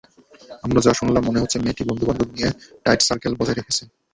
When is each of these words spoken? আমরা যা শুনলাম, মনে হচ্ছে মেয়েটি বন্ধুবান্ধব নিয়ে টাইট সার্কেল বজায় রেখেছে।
আমরা 0.63 0.79
যা 0.85 0.91
শুনলাম, 0.99 1.23
মনে 1.27 1.41
হচ্ছে 1.41 1.57
মেয়েটি 1.63 1.83
বন্ধুবান্ধব 1.89 2.29
নিয়ে 2.35 2.49
টাইট 2.85 3.01
সার্কেল 3.07 3.33
বজায় 3.39 3.57
রেখেছে। 3.59 3.83